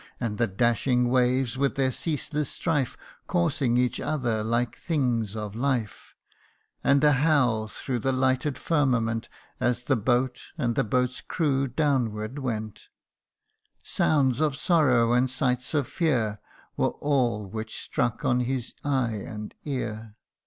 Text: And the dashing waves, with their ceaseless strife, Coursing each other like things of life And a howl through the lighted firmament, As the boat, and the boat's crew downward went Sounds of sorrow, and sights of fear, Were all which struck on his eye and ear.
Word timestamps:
And 0.19 0.39
the 0.39 0.47
dashing 0.47 1.09
waves, 1.09 1.59
with 1.59 1.75
their 1.75 1.91
ceaseless 1.91 2.49
strife, 2.49 2.97
Coursing 3.27 3.77
each 3.77 3.99
other 3.99 4.41
like 4.43 4.75
things 4.75 5.35
of 5.35 5.53
life 5.53 6.15
And 6.83 7.03
a 7.03 7.11
howl 7.11 7.67
through 7.67 7.99
the 7.99 8.11
lighted 8.11 8.57
firmament, 8.57 9.29
As 9.59 9.83
the 9.83 9.95
boat, 9.95 10.41
and 10.57 10.73
the 10.73 10.83
boat's 10.83 11.21
crew 11.21 11.67
downward 11.67 12.39
went 12.39 12.87
Sounds 13.83 14.41
of 14.41 14.55
sorrow, 14.55 15.13
and 15.13 15.29
sights 15.29 15.75
of 15.75 15.85
fear, 15.87 16.39
Were 16.75 16.93
all 16.97 17.45
which 17.45 17.79
struck 17.79 18.25
on 18.25 18.39
his 18.39 18.73
eye 18.83 19.13
and 19.23 19.53
ear. 19.65 20.13